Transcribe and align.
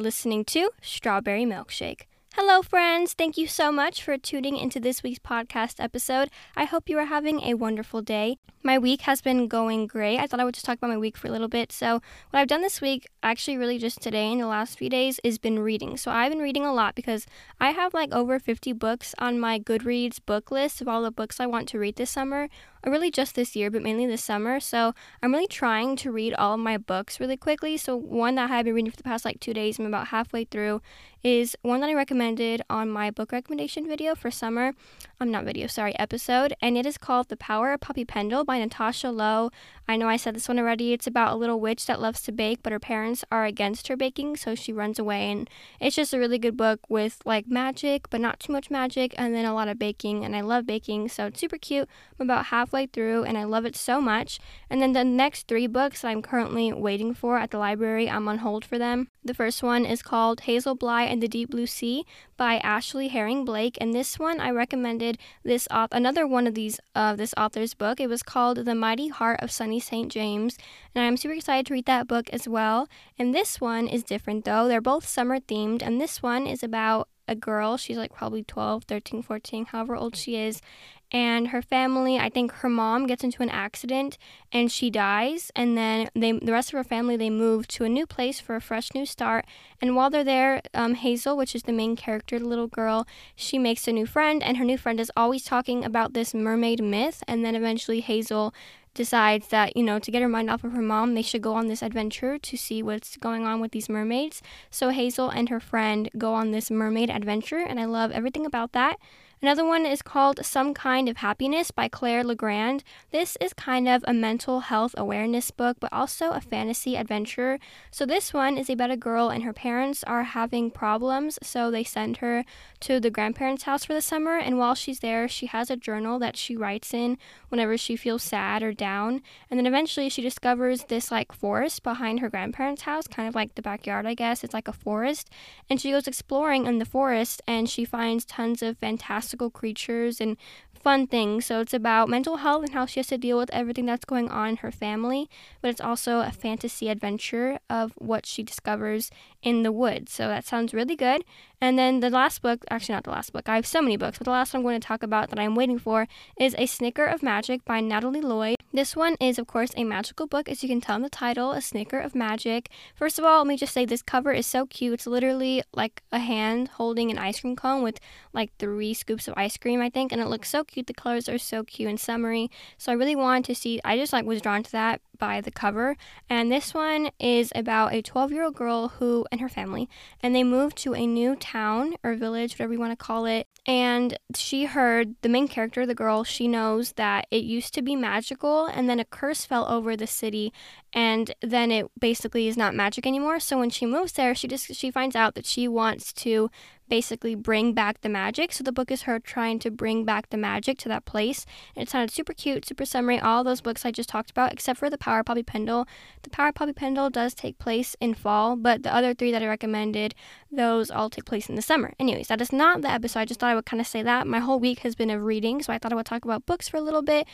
listening 0.00 0.44
to 0.46 0.70
Strawberry 0.80 1.44
Milkshake. 1.44 2.02
Hello, 2.34 2.62
friends. 2.62 3.14
Thank 3.14 3.36
you 3.36 3.48
so 3.48 3.72
much 3.72 4.02
for 4.02 4.16
tuning 4.16 4.56
into 4.56 4.78
this 4.78 5.02
week's 5.02 5.18
podcast 5.18 5.82
episode. 5.82 6.30
I 6.56 6.66
hope 6.66 6.88
you 6.88 6.96
are 6.98 7.06
having 7.06 7.40
a 7.40 7.54
wonderful 7.54 8.00
day. 8.00 8.36
My 8.62 8.78
week 8.78 9.02
has 9.02 9.20
been 9.20 9.48
going 9.48 9.86
great. 9.88 10.18
I 10.18 10.26
thought 10.26 10.38
I 10.38 10.44
would 10.44 10.54
just 10.54 10.66
talk 10.66 10.78
about 10.78 10.90
my 10.90 10.96
week 10.96 11.16
for 11.16 11.26
a 11.26 11.30
little 11.30 11.48
bit. 11.48 11.72
So, 11.72 11.94
what 12.30 12.40
I've 12.40 12.46
done 12.46 12.60
this 12.60 12.80
week, 12.80 13.08
actually, 13.22 13.56
really 13.56 13.78
just 13.78 14.00
today 14.00 14.30
in 14.30 14.38
the 14.38 14.46
last 14.46 14.78
few 14.78 14.88
days, 14.88 15.18
is 15.24 15.38
been 15.38 15.58
reading. 15.58 15.96
So, 15.96 16.10
I've 16.10 16.30
been 16.30 16.40
reading 16.40 16.64
a 16.64 16.72
lot 16.72 16.94
because 16.94 17.26
I 17.60 17.70
have 17.72 17.94
like 17.94 18.12
over 18.12 18.38
50 18.38 18.72
books 18.72 19.14
on 19.18 19.40
my 19.40 19.58
Goodreads 19.58 20.20
book 20.24 20.50
list 20.50 20.80
of 20.80 20.86
all 20.86 21.02
the 21.02 21.10
books 21.10 21.40
I 21.40 21.46
want 21.46 21.68
to 21.70 21.78
read 21.78 21.96
this 21.96 22.10
summer 22.10 22.48
really 22.86 23.10
just 23.10 23.34
this 23.34 23.56
year, 23.56 23.70
but 23.70 23.82
mainly 23.82 24.06
this 24.06 24.24
summer. 24.24 24.60
So 24.60 24.94
I'm 25.22 25.32
really 25.32 25.46
trying 25.46 25.96
to 25.96 26.12
read 26.12 26.34
all 26.34 26.54
of 26.54 26.60
my 26.60 26.78
books 26.78 27.20
really 27.20 27.36
quickly. 27.36 27.76
So 27.76 27.96
one 27.96 28.36
that 28.36 28.50
I've 28.50 28.64
been 28.64 28.74
reading 28.74 28.90
for 28.90 28.96
the 28.96 29.02
past 29.02 29.24
like 29.24 29.40
two 29.40 29.54
days, 29.54 29.78
I'm 29.78 29.86
about 29.86 30.08
halfway 30.08 30.44
through, 30.44 30.80
is 31.24 31.56
one 31.62 31.80
that 31.80 31.90
I 31.90 31.94
recommended 31.94 32.62
on 32.70 32.88
my 32.88 33.10
book 33.10 33.32
recommendation 33.32 33.88
video 33.88 34.14
for 34.14 34.30
summer. 34.30 34.72
I'm 35.20 35.28
um, 35.28 35.30
not 35.32 35.44
video, 35.44 35.66
sorry, 35.66 35.98
episode. 35.98 36.54
And 36.62 36.78
it 36.78 36.86
is 36.86 36.96
called 36.96 37.28
The 37.28 37.36
Power 37.36 37.72
of 37.72 37.80
Poppy 37.80 38.04
Pendle 38.04 38.44
by 38.44 38.58
Natasha 38.58 39.10
Lowe. 39.10 39.50
I 39.88 39.96
know 39.96 40.08
I 40.08 40.16
said 40.16 40.36
this 40.36 40.46
one 40.46 40.58
already. 40.58 40.92
It's 40.92 41.08
about 41.08 41.32
a 41.32 41.36
little 41.36 41.58
witch 41.58 41.86
that 41.86 42.00
loves 42.00 42.22
to 42.22 42.32
bake, 42.32 42.62
but 42.62 42.72
her 42.72 42.78
parents 42.78 43.24
are 43.32 43.44
against 43.44 43.88
her 43.88 43.96
baking, 43.96 44.36
so 44.36 44.54
she 44.54 44.72
runs 44.72 44.98
away. 44.98 45.30
And 45.30 45.50
it's 45.80 45.96
just 45.96 46.14
a 46.14 46.18
really 46.18 46.38
good 46.38 46.56
book 46.56 46.80
with 46.88 47.20
like 47.24 47.48
magic, 47.48 48.08
but 48.10 48.20
not 48.20 48.38
too 48.38 48.52
much 48.52 48.70
magic, 48.70 49.14
and 49.18 49.34
then 49.34 49.44
a 49.44 49.54
lot 49.54 49.66
of 49.68 49.78
baking. 49.78 50.24
And 50.24 50.36
I 50.36 50.40
love 50.42 50.66
baking, 50.66 51.08
so 51.08 51.26
it's 51.26 51.40
super 51.40 51.58
cute. 51.58 51.88
I'm 52.18 52.26
about 52.26 52.46
halfway 52.68 52.86
through, 52.86 53.24
and 53.24 53.38
I 53.38 53.44
love 53.44 53.64
it 53.64 53.74
so 53.74 53.98
much. 53.98 54.38
And 54.68 54.82
then 54.82 54.92
the 54.92 55.02
next 55.02 55.48
three 55.48 55.66
books 55.66 56.04
I'm 56.04 56.20
currently 56.20 56.70
waiting 56.70 57.14
for 57.14 57.38
at 57.38 57.50
the 57.50 57.56
library, 57.58 58.10
I'm 58.10 58.28
on 58.28 58.38
hold 58.38 58.62
for 58.62 58.76
them. 58.76 59.08
The 59.24 59.32
first 59.32 59.62
one 59.62 59.86
is 59.86 60.02
called 60.02 60.40
Hazel 60.40 60.74
Bly 60.74 61.04
and 61.04 61.22
the 61.22 61.28
Deep 61.28 61.50
Blue 61.50 61.66
Sea 61.66 62.04
by 62.36 62.58
Ashley 62.58 63.08
Herring 63.08 63.46
Blake, 63.46 63.78
and 63.80 63.94
this 63.94 64.18
one 64.18 64.38
I 64.38 64.50
recommended 64.50 65.16
this 65.42 65.66
author, 65.70 65.96
another 65.96 66.26
one 66.26 66.46
of 66.46 66.54
these 66.54 66.78
of 66.94 67.14
uh, 67.14 67.16
this 67.16 67.32
author's 67.38 67.72
book. 67.72 68.00
It 68.00 68.08
was 68.08 68.22
called 68.22 68.58
The 68.58 68.74
Mighty 68.74 69.08
Heart 69.08 69.40
of 69.40 69.50
Sunny 69.50 69.80
St. 69.80 70.12
James, 70.12 70.58
and 70.94 71.02
I'm 71.02 71.16
super 71.16 71.34
excited 71.34 71.66
to 71.66 71.74
read 71.74 71.86
that 71.86 72.06
book 72.06 72.28
as 72.34 72.46
well. 72.46 72.86
And 73.18 73.34
this 73.34 73.62
one 73.62 73.88
is 73.88 74.02
different 74.02 74.44
though. 74.44 74.68
They're 74.68 74.82
both 74.82 75.08
summer 75.08 75.40
themed, 75.40 75.82
and 75.82 75.98
this 75.98 76.22
one 76.22 76.46
is 76.46 76.62
about 76.62 77.08
a 77.26 77.34
girl. 77.34 77.76
She's 77.76 77.98
like 77.98 78.12
probably 78.12 78.42
12, 78.42 78.84
13, 78.84 79.22
14, 79.22 79.66
however 79.66 79.94
old 79.94 80.16
she 80.16 80.36
is 80.36 80.60
and 81.10 81.48
her 81.48 81.62
family 81.62 82.18
i 82.18 82.28
think 82.28 82.52
her 82.52 82.68
mom 82.68 83.06
gets 83.06 83.24
into 83.24 83.42
an 83.42 83.48
accident 83.48 84.18
and 84.52 84.70
she 84.70 84.90
dies 84.90 85.50
and 85.56 85.76
then 85.76 86.08
they 86.14 86.32
the 86.32 86.52
rest 86.52 86.68
of 86.68 86.76
her 86.76 86.84
family 86.84 87.16
they 87.16 87.30
move 87.30 87.66
to 87.66 87.84
a 87.84 87.88
new 87.88 88.06
place 88.06 88.40
for 88.40 88.56
a 88.56 88.60
fresh 88.60 88.92
new 88.94 89.06
start 89.06 89.44
and 89.80 89.96
while 89.96 90.10
they're 90.10 90.24
there 90.24 90.60
um, 90.74 90.94
hazel 90.94 91.36
which 91.36 91.54
is 91.54 91.62
the 91.62 91.72
main 91.72 91.96
character 91.96 92.38
the 92.38 92.44
little 92.44 92.66
girl 92.66 93.06
she 93.34 93.58
makes 93.58 93.88
a 93.88 93.92
new 93.92 94.06
friend 94.06 94.42
and 94.42 94.56
her 94.56 94.64
new 94.64 94.78
friend 94.78 95.00
is 95.00 95.10
always 95.16 95.44
talking 95.44 95.84
about 95.84 96.12
this 96.12 96.34
mermaid 96.34 96.82
myth 96.82 97.22
and 97.26 97.44
then 97.44 97.54
eventually 97.54 98.00
hazel 98.00 98.52
decides 98.98 99.46
that, 99.48 99.76
you 99.76 99.82
know, 99.84 100.00
to 100.00 100.10
get 100.10 100.22
her 100.22 100.28
mind 100.28 100.50
off 100.50 100.64
of 100.64 100.72
her 100.72 100.82
mom, 100.82 101.14
they 101.14 101.22
should 101.22 101.40
go 101.40 101.54
on 101.54 101.68
this 101.68 101.82
adventure 101.82 102.36
to 102.36 102.56
see 102.56 102.82
what's 102.82 103.16
going 103.16 103.46
on 103.46 103.60
with 103.60 103.70
these 103.70 103.88
mermaids. 103.88 104.42
So 104.70 104.88
Hazel 104.88 105.30
and 105.30 105.48
her 105.50 105.60
friend 105.60 106.10
go 106.18 106.34
on 106.34 106.50
this 106.50 106.68
mermaid 106.68 107.08
adventure, 107.08 107.58
and 107.58 107.78
I 107.78 107.84
love 107.84 108.10
everything 108.10 108.44
about 108.44 108.72
that. 108.72 108.98
Another 109.40 109.64
one 109.64 109.86
is 109.86 110.02
called 110.02 110.44
Some 110.44 110.74
Kind 110.74 111.08
of 111.08 111.18
Happiness 111.18 111.70
by 111.70 111.86
Claire 111.86 112.24
Legrand. 112.24 112.82
This 113.12 113.36
is 113.40 113.52
kind 113.52 113.88
of 113.88 114.04
a 114.04 114.12
mental 114.12 114.60
health 114.60 114.96
awareness 114.98 115.52
book, 115.52 115.76
but 115.78 115.92
also 115.92 116.30
a 116.30 116.40
fantasy 116.40 116.96
adventure. 116.96 117.60
So, 117.92 118.04
this 118.04 118.34
one 118.34 118.58
is 118.58 118.68
about 118.68 118.90
a 118.90 118.96
girl 118.96 119.28
and 119.28 119.44
her 119.44 119.52
parents 119.52 120.02
are 120.02 120.24
having 120.24 120.72
problems, 120.72 121.38
so 121.40 121.70
they 121.70 121.84
send 121.84 122.16
her 122.16 122.44
to 122.80 122.98
the 122.98 123.10
grandparents' 123.10 123.62
house 123.62 123.84
for 123.84 123.94
the 123.94 124.02
summer. 124.02 124.36
And 124.38 124.58
while 124.58 124.74
she's 124.74 124.98
there, 124.98 125.28
she 125.28 125.46
has 125.46 125.70
a 125.70 125.76
journal 125.76 126.18
that 126.18 126.36
she 126.36 126.56
writes 126.56 126.92
in 126.92 127.16
whenever 127.48 127.78
she 127.78 127.94
feels 127.94 128.24
sad 128.24 128.64
or 128.64 128.72
down. 128.72 129.22
And 129.48 129.56
then 129.56 129.66
eventually, 129.66 130.08
she 130.08 130.20
discovers 130.20 130.82
this 130.88 131.12
like 131.12 131.30
forest 131.30 131.84
behind 131.84 132.18
her 132.18 132.28
grandparents' 132.28 132.82
house, 132.82 133.06
kind 133.06 133.28
of 133.28 133.36
like 133.36 133.54
the 133.54 133.62
backyard, 133.62 134.04
I 134.04 134.14
guess. 134.14 134.42
It's 134.42 134.54
like 134.54 134.66
a 134.66 134.72
forest. 134.72 135.30
And 135.70 135.80
she 135.80 135.92
goes 135.92 136.08
exploring 136.08 136.66
in 136.66 136.78
the 136.78 136.84
forest 136.84 137.40
and 137.46 137.70
she 137.70 137.84
finds 137.84 138.24
tons 138.24 138.62
of 138.62 138.78
fantastic 138.78 139.27
fantastical 139.28 139.50
creatures 139.50 140.20
and 140.20 140.36
fun 140.72 141.06
things. 141.06 141.44
So 141.44 141.60
it's 141.60 141.74
about 141.74 142.08
mental 142.08 142.38
health 142.38 142.64
and 142.64 142.72
how 142.72 142.86
she 142.86 143.00
has 143.00 143.08
to 143.08 143.18
deal 143.18 143.36
with 143.36 143.50
everything 143.50 143.86
that's 143.86 144.04
going 144.04 144.30
on 144.30 144.50
in 144.50 144.56
her 144.58 144.70
family, 144.70 145.28
but 145.60 145.68
it's 145.70 145.80
also 145.80 146.20
a 146.20 146.30
fantasy 146.30 146.88
adventure 146.88 147.58
of 147.68 147.92
what 147.96 148.24
she 148.26 148.42
discovers 148.42 149.10
in 149.42 149.64
the 149.64 149.72
woods. 149.72 150.12
So 150.12 150.28
that 150.28 150.46
sounds 150.46 150.72
really 150.72 150.96
good. 150.96 151.24
And 151.60 151.78
then 151.78 152.00
the 152.00 152.10
last 152.10 152.42
book, 152.42 152.64
actually 152.70 152.94
not 152.94 153.04
the 153.04 153.10
last 153.10 153.32
book, 153.32 153.48
I 153.48 153.56
have 153.56 153.66
so 153.66 153.82
many 153.82 153.96
books, 153.96 154.18
but 154.18 154.24
the 154.24 154.30
last 154.30 154.54
one 154.54 154.60
I'm 154.60 154.64
going 154.64 154.80
to 154.80 154.86
talk 154.86 155.02
about 155.02 155.30
that 155.30 155.38
I'm 155.38 155.56
waiting 155.56 155.78
for 155.78 156.06
is 156.38 156.54
A 156.56 156.66
Snicker 156.66 157.04
of 157.04 157.22
Magic 157.22 157.64
by 157.64 157.80
Natalie 157.80 158.22
Lloyd. 158.22 158.57
This 158.70 158.94
one 158.94 159.16
is, 159.18 159.38
of 159.38 159.46
course, 159.46 159.70
a 159.78 159.84
magical 159.84 160.26
book, 160.26 160.46
as 160.46 160.62
you 160.62 160.68
can 160.68 160.82
tell 160.82 160.96
in 160.96 161.02
the 161.02 161.08
title, 161.08 161.52
A 161.52 161.60
Snicker 161.62 161.98
of 161.98 162.14
Magic. 162.14 162.68
First 162.94 163.18
of 163.18 163.24
all, 163.24 163.38
let 163.38 163.46
me 163.46 163.56
just 163.56 163.72
say 163.72 163.86
this 163.86 164.02
cover 164.02 164.30
is 164.30 164.46
so 164.46 164.66
cute. 164.66 164.92
It's 164.92 165.06
literally 165.06 165.62
like 165.72 166.02
a 166.12 166.18
hand 166.18 166.68
holding 166.74 167.10
an 167.10 167.16
ice 167.16 167.40
cream 167.40 167.56
cone 167.56 167.82
with 167.82 167.98
like 168.34 168.50
three 168.58 168.92
scoops 168.92 169.26
of 169.26 169.32
ice 169.38 169.56
cream, 169.56 169.80
I 169.80 169.88
think, 169.88 170.12
and 170.12 170.20
it 170.20 170.28
looks 170.28 170.50
so 170.50 170.64
cute. 170.64 170.86
The 170.86 170.92
colors 170.92 171.30
are 171.30 171.38
so 171.38 171.64
cute 171.64 171.88
and 171.88 171.98
summery. 171.98 172.50
So 172.76 172.92
I 172.92 172.94
really 172.94 173.16
wanted 173.16 173.46
to 173.46 173.54
see, 173.54 173.80
I 173.86 173.96
just 173.96 174.12
like 174.12 174.26
was 174.26 174.42
drawn 174.42 174.62
to 174.62 174.72
that 174.72 175.00
by 175.18 175.40
the 175.40 175.50
cover. 175.50 175.96
And 176.28 176.52
this 176.52 176.74
one 176.74 177.08
is 177.18 177.50
about 177.54 177.94
a 177.94 178.02
12 178.02 178.32
year 178.32 178.44
old 178.44 178.54
girl 178.54 178.88
who 178.88 179.26
and 179.32 179.40
her 179.40 179.48
family, 179.48 179.88
and 180.22 180.34
they 180.34 180.44
moved 180.44 180.76
to 180.78 180.94
a 180.94 181.06
new 181.06 181.36
town 181.36 181.94
or 182.04 182.14
village, 182.16 182.52
whatever 182.52 182.74
you 182.74 182.78
want 182.80 182.92
to 182.92 183.02
call 183.02 183.24
it. 183.24 183.47
And 183.68 184.18
she 184.34 184.64
heard 184.64 185.14
the 185.20 185.28
main 185.28 185.46
character, 185.46 185.84
the 185.84 185.94
girl, 185.94 186.24
she 186.24 186.48
knows 186.48 186.92
that 186.92 187.26
it 187.30 187.44
used 187.44 187.74
to 187.74 187.82
be 187.82 187.96
magical, 187.96 188.64
and 188.64 188.88
then 188.88 188.98
a 188.98 189.04
curse 189.04 189.44
fell 189.44 189.68
over 189.68 189.94
the 189.94 190.06
city, 190.06 190.54
and 190.94 191.34
then 191.42 191.70
it 191.70 191.86
basically 192.00 192.48
is 192.48 192.56
not 192.56 192.74
magic 192.74 193.06
anymore. 193.06 193.38
So 193.40 193.58
when 193.58 193.68
she 193.68 193.84
moves 193.84 194.12
there, 194.12 194.34
she 194.34 194.48
just 194.48 194.74
she 194.74 194.90
finds 194.90 195.14
out 195.14 195.34
that 195.34 195.44
she 195.44 195.68
wants 195.68 196.14
to 196.14 196.50
basically 196.88 197.34
bring 197.34 197.72
back 197.72 198.00
the 198.00 198.08
magic. 198.08 198.52
So 198.52 198.64
the 198.64 198.72
book 198.72 198.90
is 198.90 199.02
her 199.02 199.18
trying 199.18 199.58
to 199.60 199.70
bring 199.70 200.04
back 200.04 200.30
the 200.30 200.36
magic 200.36 200.78
to 200.78 200.88
that 200.88 201.04
place. 201.04 201.46
And 201.74 201.82
it 201.82 201.90
sounded 201.90 202.10
super 202.10 202.32
cute, 202.32 202.66
super 202.66 202.84
summery, 202.84 203.20
all 203.20 203.44
those 203.44 203.60
books 203.60 203.84
I 203.84 203.90
just 203.90 204.08
talked 204.08 204.30
about, 204.30 204.52
except 204.52 204.78
for 204.78 204.90
The 204.90 204.98
Power 204.98 205.22
Poppy 205.22 205.42
Pendle. 205.42 205.86
The 206.22 206.30
Power 206.30 206.52
Poppy 206.52 206.72
Pendle 206.72 207.10
does 207.10 207.34
take 207.34 207.58
place 207.58 207.96
in 208.00 208.14
fall, 208.14 208.56
but 208.56 208.82
the 208.82 208.94
other 208.94 209.14
three 209.14 209.32
that 209.32 209.42
I 209.42 209.46
recommended, 209.46 210.14
those 210.50 210.90
all 210.90 211.10
take 211.10 211.24
place 211.24 211.48
in 211.48 211.54
the 211.54 211.62
summer. 211.62 211.92
Anyways, 211.98 212.28
that 212.28 212.40
is 212.40 212.52
not 212.52 212.82
the 212.82 212.90
episode. 212.90 213.20
I 213.20 213.24
just 213.24 213.40
thought 213.40 213.50
I 213.50 213.54
would 213.54 213.66
kind 213.66 213.80
of 213.80 213.86
say 213.86 214.02
that. 214.02 214.26
My 214.26 214.40
whole 214.40 214.58
week 214.58 214.80
has 214.80 214.94
been 214.94 215.10
of 215.10 215.22
reading, 215.22 215.62
so 215.62 215.72
I 215.72 215.78
thought 215.78 215.92
I 215.92 215.96
would 215.96 216.06
talk 216.06 216.24
about 216.24 216.46
books 216.46 216.68
for 216.68 216.76
a 216.76 216.82
little 216.82 217.02
bit 217.02 217.26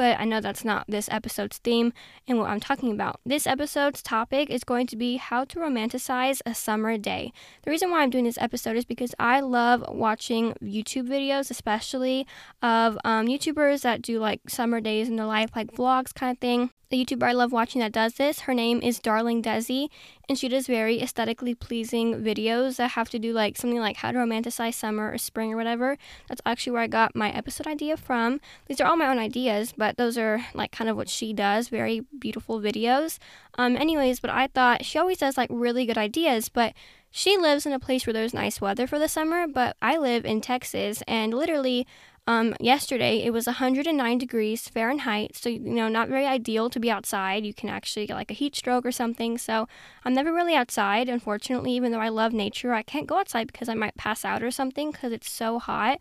but 0.00 0.18
I 0.18 0.24
know 0.24 0.40
that's 0.40 0.64
not 0.64 0.86
this 0.88 1.10
episode's 1.10 1.58
theme 1.58 1.92
and 2.26 2.38
what 2.38 2.48
I'm 2.48 2.58
talking 2.58 2.90
about. 2.90 3.20
This 3.26 3.46
episode's 3.46 4.00
topic 4.00 4.48
is 4.48 4.64
going 4.64 4.86
to 4.86 4.96
be 4.96 5.18
how 5.18 5.44
to 5.44 5.58
romanticize 5.58 6.40
a 6.46 6.54
summer 6.54 6.96
day. 6.96 7.34
The 7.64 7.70
reason 7.70 7.90
why 7.90 8.00
I'm 8.00 8.08
doing 8.08 8.24
this 8.24 8.38
episode 8.38 8.78
is 8.78 8.86
because 8.86 9.14
I 9.18 9.40
love 9.40 9.84
watching 9.90 10.54
YouTube 10.62 11.06
videos, 11.06 11.50
especially 11.50 12.26
of 12.62 12.96
um, 13.04 13.26
YouTubers 13.26 13.82
that 13.82 14.00
do 14.00 14.18
like 14.18 14.40
summer 14.48 14.80
days 14.80 15.10
in 15.10 15.16
their 15.16 15.26
life, 15.26 15.50
like 15.54 15.70
vlogs 15.72 16.14
kind 16.14 16.34
of 16.34 16.40
thing 16.40 16.70
the 16.90 17.04
YouTuber 17.04 17.22
I 17.22 17.32
love 17.32 17.52
watching 17.52 17.80
that 17.80 17.92
does 17.92 18.14
this. 18.14 18.40
Her 18.40 18.54
name 18.54 18.80
is 18.82 18.98
Darling 18.98 19.42
Desi, 19.42 19.88
and 20.28 20.36
she 20.36 20.48
does 20.48 20.66
very 20.66 21.00
aesthetically 21.00 21.54
pleasing 21.54 22.16
videos 22.16 22.76
that 22.76 22.92
have 22.92 23.08
to 23.10 23.18
do 23.18 23.32
like 23.32 23.56
something 23.56 23.78
like 23.78 23.98
how 23.98 24.10
to 24.10 24.18
romanticize 24.18 24.74
summer 24.74 25.12
or 25.12 25.16
spring 25.16 25.52
or 25.52 25.56
whatever. 25.56 25.96
That's 26.28 26.42
actually 26.44 26.72
where 26.72 26.82
I 26.82 26.88
got 26.88 27.14
my 27.14 27.30
episode 27.30 27.68
idea 27.68 27.96
from. 27.96 28.40
These 28.66 28.80
are 28.80 28.88
all 28.88 28.96
my 28.96 29.06
own 29.06 29.18
ideas, 29.18 29.72
but 29.76 29.98
those 29.98 30.18
are 30.18 30.44
like 30.52 30.72
kind 30.72 30.90
of 30.90 30.96
what 30.96 31.08
she 31.08 31.32
does. 31.32 31.68
Very 31.68 32.02
beautiful 32.18 32.60
videos. 32.60 33.18
Um, 33.56 33.76
anyways, 33.76 34.18
but 34.18 34.30
I 34.30 34.48
thought 34.48 34.84
she 34.84 34.98
always 34.98 35.18
does 35.18 35.36
like 35.36 35.48
really 35.52 35.86
good 35.86 35.98
ideas, 35.98 36.48
but 36.48 36.74
she 37.10 37.36
lives 37.36 37.66
in 37.66 37.72
a 37.72 37.80
place 37.80 38.06
where 38.06 38.14
there's 38.14 38.34
nice 38.34 38.60
weather 38.60 38.86
for 38.86 38.98
the 38.98 39.08
summer, 39.08 39.46
but 39.46 39.76
I 39.82 39.96
live 39.96 40.24
in 40.24 40.40
Texas 40.40 41.02
and 41.08 41.34
literally 41.34 41.86
um, 42.26 42.54
yesterday 42.60 43.24
it 43.24 43.32
was 43.32 43.46
109 43.46 44.18
degrees 44.18 44.68
Fahrenheit, 44.68 45.34
so 45.34 45.48
you 45.48 45.58
know 45.58 45.88
not 45.88 46.08
very 46.08 46.26
ideal 46.26 46.70
to 46.70 46.78
be 46.78 46.90
outside. 46.90 47.44
You 47.44 47.54
can 47.54 47.68
actually 47.68 48.06
get 48.06 48.14
like 48.14 48.30
a 48.30 48.34
heat 48.34 48.54
stroke 48.54 48.86
or 48.86 48.92
something. 48.92 49.36
So 49.36 49.66
I'm 50.04 50.14
never 50.14 50.32
really 50.32 50.54
outside. 50.54 51.08
Unfortunately, 51.08 51.72
even 51.72 51.90
though 51.90 51.98
I 51.98 52.08
love 52.08 52.32
nature, 52.32 52.72
I 52.72 52.82
can't 52.82 53.08
go 53.08 53.18
outside 53.18 53.48
because 53.48 53.68
I 53.68 53.74
might 53.74 53.96
pass 53.96 54.24
out 54.24 54.44
or 54.44 54.50
something 54.52 54.92
because 54.92 55.12
it's 55.12 55.30
so 55.30 55.58
hot. 55.58 55.98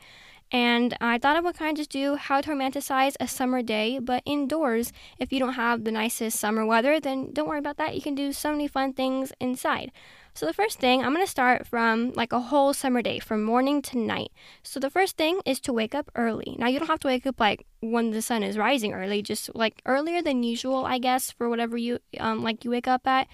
And 0.52 0.98
I 1.00 1.20
thought 1.20 1.36
I 1.36 1.42
would 1.42 1.56
kind 1.56 1.72
of 1.72 1.78
just 1.78 1.92
do 1.92 2.16
how 2.16 2.42
to 2.42 2.50
romanticize 2.50 3.16
a 3.20 3.28
summer 3.28 3.62
day, 3.62 4.00
but 4.00 4.24
indoors. 4.26 4.92
If 5.20 5.32
you 5.32 5.40
don't 5.40 5.54
have 5.54 5.84
the 5.84 5.92
nicest 5.92 6.40
summer 6.40 6.66
weather, 6.66 7.00
then 7.00 7.32
don't 7.34 7.48
worry 7.48 7.60
about 7.60 7.78
that. 7.78 7.96
You 7.96 8.02
can 8.02 8.16
do 8.16 8.34
so 8.34 8.52
many 8.52 8.68
fun 8.68 8.94
things 8.94 9.32
inside. 9.40 9.92
So 10.34 10.46
the 10.46 10.54
first 10.54 10.80
thing, 10.80 11.04
I'm 11.04 11.14
going 11.14 11.26
to 11.26 11.30
start 11.30 11.68
from 11.68 12.14
like 12.14 12.32
a 12.32 12.40
whole 12.40 12.74
summer 12.74 13.02
day, 13.02 13.20
from 13.20 13.44
morning 13.44 13.82
to 13.84 13.98
night. 13.98 14.32
So 14.64 14.80
the 14.80 14.90
first 14.90 15.18
thing 15.18 15.42
is 15.46 15.60
to 15.62 15.74
wake 15.74 15.94
up 15.94 16.10
early. 16.16 16.56
Now 16.58 16.68
you 16.68 16.80
don't 16.80 16.88
have 16.88 17.00
to 17.02 17.08
wake 17.08 17.28
up 17.28 17.40
like 17.40 17.66
when 17.82 18.12
the 18.12 18.22
sun 18.22 18.42
is 18.42 18.58
rising 18.58 18.94
early, 18.94 19.22
just 19.22 19.54
like 19.54 19.82
earlier 19.86 20.22
than 20.22 20.44
usual, 20.44 20.86
I 20.86 20.98
guess, 20.98 21.30
for 21.32 21.50
whatever 21.50 21.78
you 21.78 22.00
um 22.20 22.42
like 22.42 22.64
you 22.64 22.72
wake 22.72 22.88
up 22.88 23.06
at. 23.06 23.28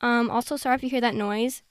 Um, 0.00 0.30
also, 0.30 0.56
sorry 0.56 0.76
if 0.76 0.82
you 0.82 0.90
hear 0.90 1.00
that 1.00 1.14
noise. 1.14 1.62